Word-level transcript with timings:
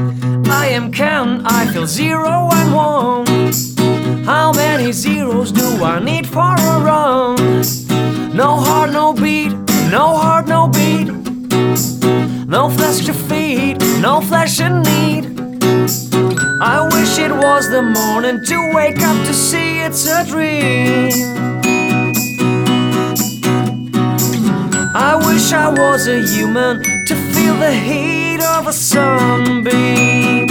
I 0.00 0.68
am 0.70 0.92
can, 0.92 1.42
I 1.44 1.66
feel 1.72 1.86
zero 1.86 2.48
and 2.52 2.72
one. 2.72 3.26
How 4.24 4.52
many 4.52 4.92
zeros 4.92 5.50
do 5.50 5.82
I 5.82 5.98
need 5.98 6.24
for 6.24 6.54
a 6.54 6.80
run? 6.80 7.36
No 8.36 8.56
heart, 8.56 8.92
no 8.92 9.12
beat, 9.12 9.52
no 9.90 10.16
heart, 10.16 10.46
no 10.46 10.68
beat. 10.68 11.08
No 12.46 12.70
flesh 12.70 13.04
to 13.06 13.12
feed, 13.12 13.80
no 14.00 14.20
flesh 14.20 14.60
in 14.60 14.82
need. 14.82 15.24
I 16.62 16.88
wish 16.92 17.18
it 17.18 17.32
was 17.32 17.68
the 17.68 17.82
morning 17.82 18.44
to 18.44 18.72
wake 18.74 19.00
up 19.00 19.16
to 19.26 19.34
see 19.34 19.80
it's 19.80 20.06
a 20.06 20.24
dream. 20.24 21.10
I 24.94 25.16
wish 25.26 25.52
I 25.52 25.68
was 25.68 26.06
a 26.06 26.24
human 26.24 26.82
to 27.06 27.14
feel 27.48 27.56
the 27.60 27.72
heat 27.72 28.40
of 28.42 28.66
a 28.66 28.72
sunbeam. 28.72 30.46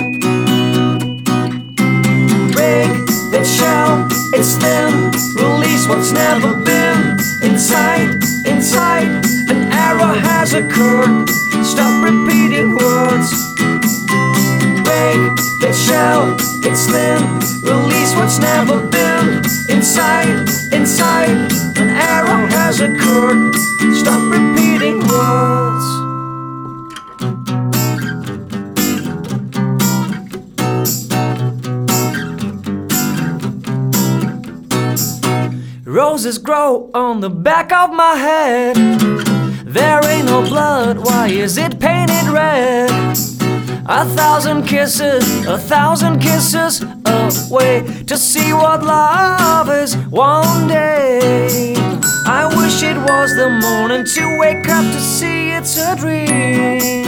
Break 2.55 2.89
the 3.34 3.44
shell, 3.44 4.08
it's 4.34 4.55
thin. 4.55 5.12
Release 5.36 5.88
what's 5.88 6.12
never 6.12 6.55
been. 6.55 7.17
Inside, 7.44 8.23
inside, 8.45 9.12
an 9.53 9.72
error 9.72 10.16
has 10.30 10.53
occurred. 10.53 11.30
Stop 11.63 11.94
repeating 12.03 12.75
words. 12.75 13.30
Break 14.88 15.22
the 15.61 15.73
shell, 15.73 16.36
it's 16.64 16.86
thin. 16.94 17.22
Release 17.61 18.16
what's 18.16 18.39
never 18.39 18.77
been. 18.88 19.44
Inside, 19.70 20.50
inside, 20.73 21.52
an 21.77 21.89
error 21.89 22.48
has 22.58 22.80
occurred. 22.80 23.53
Stop 23.94 24.23
repeating 24.31 24.77
Roses 35.88 36.38
grow 36.38 36.91
on 36.93 37.21
the 37.21 37.30
back 37.30 37.71
of 37.71 37.93
my 37.93 38.16
head. 38.16 38.75
There 39.66 40.05
ain't 40.05 40.25
no 40.25 40.41
blood, 40.41 40.97
why 40.97 41.30
is 41.30 41.57
it 41.57 41.80
painted 41.80 42.27
red? 42.27 42.89
A 43.85 44.03
thousand 44.03 44.65
kisses, 44.65 45.23
a 45.45 45.58
thousand 45.58 46.19
kisses 46.19 46.83
away 47.49 48.03
to 48.05 48.17
see 48.17 48.52
what 48.52 48.83
love 48.83 49.69
is 49.69 49.95
one 50.09 50.67
day. 50.67 51.75
I 52.25 52.53
wish 52.58 52.83
it 52.83 52.97
was 52.97 53.33
the 53.38 53.49
morning 53.49 54.05
to 54.05 54.39
wake 54.41 54.67
up 54.67 54.83
to 54.83 54.99
see 54.99 55.52
it's 55.52 55.77
a 55.77 55.95
dream. 55.95 57.05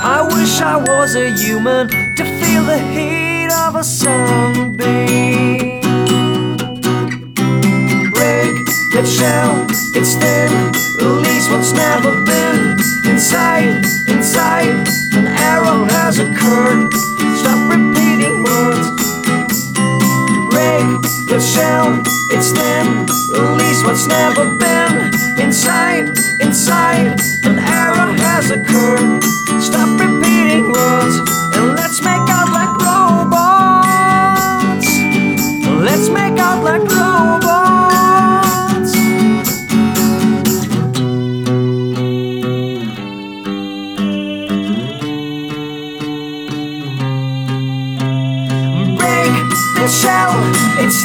I 0.00 0.22
wish 0.22 0.60
I 0.60 0.76
was 0.76 1.16
a 1.16 1.32
human 1.32 1.88
to 1.88 2.24
feel 2.38 2.62
the 2.62 2.78
heat 2.78 3.35
of 3.50 3.76
a 3.76 3.84
sunbeam. 3.84 5.80
Break 8.10 8.56
the 8.92 9.04
shell, 9.04 9.66
it's 9.94 10.14
thin. 10.14 10.72
Release 11.00 11.48
what's 11.50 11.72
never 11.72 12.24
been. 12.24 12.76
Inside, 13.04 13.84
inside, 14.08 14.86
an 15.14 15.26
arrow 15.26 15.84
has 15.84 16.18
occurred. 16.18 16.92
Stop 17.38 17.70
repeating 17.70 18.42
words. 18.42 18.88
Break 20.50 21.02
the 21.28 21.40
shell, 21.40 22.02
it's 22.30 22.50
thin. 22.52 23.06
Release 23.32 23.84
what's 23.84 24.06
never 24.06 24.54
been. 24.56 25.05
Like 36.66 36.82
robots. 36.82 38.92
Break 48.98 49.34
the 49.76 49.86
shell, 49.88 50.34
it's 50.82 51.02